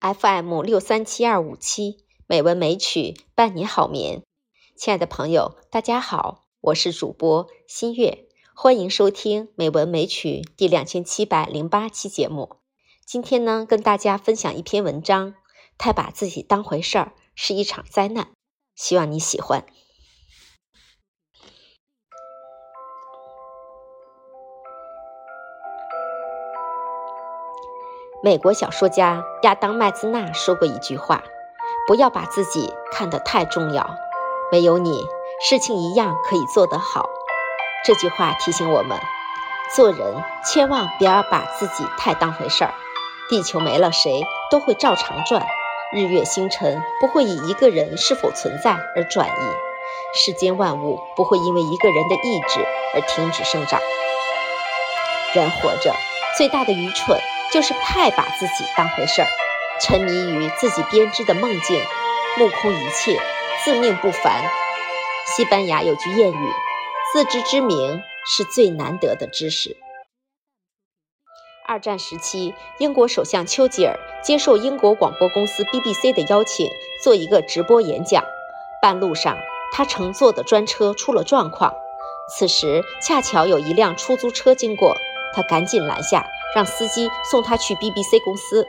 [0.00, 4.22] FM 六三七二五七美文美曲伴你好眠，
[4.74, 12.56] 亲爱的朋友，大家好，我是主播新月，欢迎收听美文美曲第两千七百零八期节目。
[13.04, 15.34] 今天呢，跟大家分享一篇文章，
[15.76, 18.30] 太把自己当回事儿是一场灾难，
[18.74, 19.66] 希望你喜欢。
[28.22, 31.22] 美国小说家亚当·麦兹纳说过一句话
[31.88, 33.96] ：“不要把自己看得太重要，
[34.52, 35.02] 没有你，
[35.48, 37.08] 事情一样可以做得好。”
[37.82, 38.98] 这句话提醒我们，
[39.74, 42.74] 做人千万不要把自己太当回事儿。
[43.30, 45.40] 地球没了，谁都会照常转；
[45.90, 49.54] 日月星辰不会以一个人是否存在而转移；
[50.14, 52.60] 世间万物不会因为一个人的意志
[52.94, 53.80] 而停止生长。
[55.32, 55.94] 人活着
[56.36, 57.18] 最大的愚蠢。
[57.52, 59.28] 就是太把自己当回事儿，
[59.80, 61.82] 沉迷于自己编织的梦境，
[62.38, 63.20] 目空一切，
[63.64, 64.44] 自命不凡。
[65.26, 66.52] 西班牙有句谚语
[67.12, 69.76] ：“自知之明是最难得的知识。”
[71.66, 76.68] 二战时期，英国首相丘吉尔接受英国广播公司 BBC 的邀请，
[77.02, 78.24] 做一个直播演讲。
[78.82, 79.36] 半路上，
[79.72, 81.74] 他乘坐的专车出了状况，
[82.36, 84.96] 此时恰巧有一辆出租车经过，
[85.34, 86.26] 他赶紧拦下。
[86.54, 88.66] 让司机送他去 BBC 公司，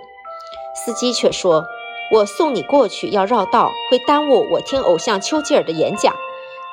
[0.73, 1.65] 司机却说
[2.11, 6.13] ：“我送你过去要绕道，会耽误我听偶像丘吉尔的演讲。”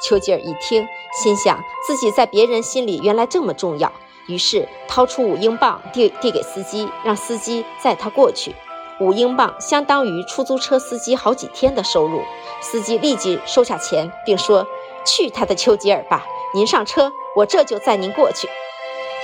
[0.01, 0.87] 丘吉尔一听，
[1.23, 3.93] 心想自己在别人心里原来这么重要，
[4.27, 8.55] 于是掏出五英镑递递给司机，让司机载他过去。
[9.01, 12.23] 五英镑相当于出租车司机好几天的收入。
[12.61, 14.67] 司机立即收下钱，并说
[15.07, 18.49] ：“去他的丘吉尔吧，您上车，我这就载您过去。”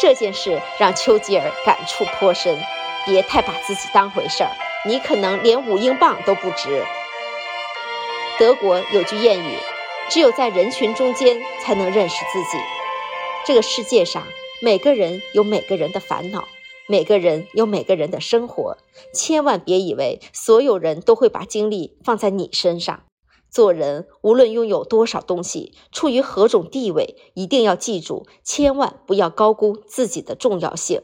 [0.01, 2.59] 这件事让丘吉尔感触颇深，
[3.07, 4.51] 别太把自己当回事儿，
[4.85, 6.85] 你可能连五英镑都不值。
[8.39, 9.57] 德国有句谚语
[10.11, 12.59] ：“只有在人群中间才能认识自己。”
[13.47, 14.25] 这个世界上，
[14.61, 16.49] 每个人有每个人的烦恼，
[16.89, 18.77] 每个人有每个人的生活，
[19.13, 23.05] 千万别以为所有人都会把精力放在你身上。
[23.55, 31.03] 做人，无论拥有多少东西，处于何种地位，一定要记住，千万不要高估自己的重要性。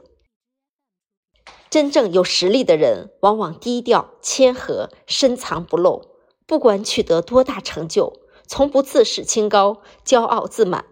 [1.70, 6.02] 真正有实力的人，往往低调谦和，深藏不露。
[6.44, 8.14] 不管取得多大成就，
[8.48, 10.86] 从不自视清高、骄傲自满。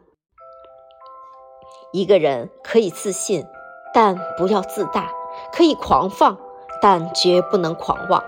[1.93, 3.45] 一个人可以自信，
[3.93, 5.11] 但不要自大；
[5.53, 6.39] 可以狂放，
[6.81, 8.23] 但绝不能狂妄。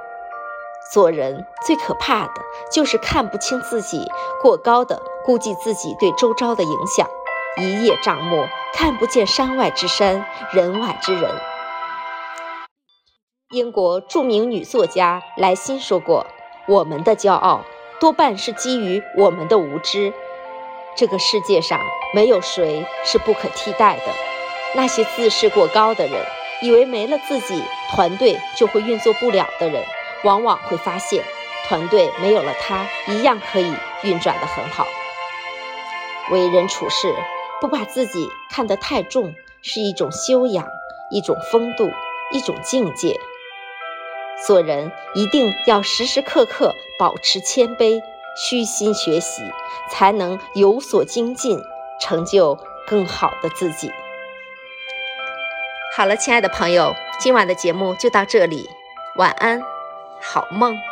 [0.92, 2.42] 做人最可怕的
[2.72, 4.10] 就是看不清自己，
[4.42, 7.08] 过高的估计自己对周遭的影响，
[7.58, 11.30] 一叶障目，看不见山外之山，人外之人。
[13.50, 16.26] 英国著名女作家莱辛说过
[16.66, 17.62] ：“我们的骄傲
[18.00, 20.12] 多半是基于我们的无知。
[20.96, 21.78] 这个世界上
[22.14, 24.12] 没有谁是不可替代的。
[24.74, 26.24] 那些自视过高的人，
[26.62, 27.62] 以为没了自己，
[27.92, 29.84] 团队就会运作不了的人。”
[30.24, 31.24] 往往会发现，
[31.68, 34.86] 团队没有了他，一样可以运转得很好。
[36.30, 37.14] 为人处事，
[37.60, 40.66] 不把自己看得太重，是一种修养，
[41.10, 41.90] 一种风度，
[42.32, 43.18] 一种境界。
[44.46, 48.00] 做人一定要时时刻刻保持谦卑，
[48.36, 49.42] 虚心学习，
[49.90, 51.62] 才能有所精进，
[52.00, 53.92] 成就更好的自己。
[55.96, 58.70] 好了，亲爱的朋友，今晚的节目就到这里，
[59.16, 59.60] 晚安。
[60.20, 60.89] 好梦。